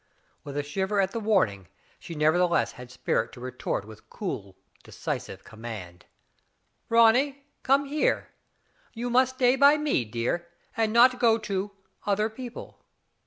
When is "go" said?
11.19-11.37